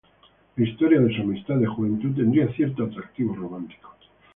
[0.55, 3.93] La historia de su amistad de juventud tendría cierto atractivo romántico.